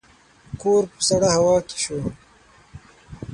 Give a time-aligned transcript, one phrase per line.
[0.61, 1.99] کور په سړه هوا کې شو.